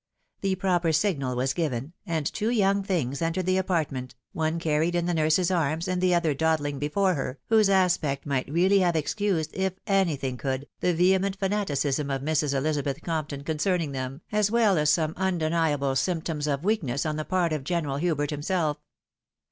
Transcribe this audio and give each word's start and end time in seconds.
The 0.39 0.55
proper 0.55 0.91
signal 0.93 1.35
was 1.35 1.53
given, 1.53 1.93
and 2.07 2.25
two 2.25 2.49
young 2.49 2.81
things 2.81 3.21
entered 3.21 3.45
the 3.45 3.57
apartment, 3.59 4.15
one 4.33 4.57
carried 4.57 4.95
in 4.95 5.05
the 5.05 5.13
nurse's 5.13 5.51
arms, 5.51 5.87
and 5.87 6.01
the 6.01 6.11
other 6.15 6.33
doddling 6.33 6.79
before 6.79 7.13
her, 7.13 7.37
whosg 7.51 7.69
aspect 7.69 8.25
might 8.25 8.51
really 8.51 8.79
have 8.79 8.95
excused, 8.95 9.51
if 9.53 9.73
anything 9.85 10.37
could, 10.37 10.67
the 10.79 10.95
vehement 10.95 11.35
fanaticism 11.37 12.09
of 12.09 12.23
Mis. 12.23 12.41
Elizabeth 12.51 13.03
Compton 13.03 13.43
concerning 13.43 13.91
them, 13.91 14.21
as 14.31 14.49
well 14.49 14.79
as 14.79 14.89
some 14.89 15.11
un 15.11 15.13
c2 15.13 15.13
36 15.13 15.19
THE 15.19 15.21
WIDOW 15.21 15.39
MARRIED. 15.39 15.51
deniable 15.71 15.95
symptoms 15.95 16.47
of 16.47 16.63
weakness 16.65 17.05
on 17.05 17.17
the 17.17 17.25
part 17.25 17.53
of 17.53 17.63
General 17.63 17.97
Hubert 17.97 18.31
Umself. 18.31 18.77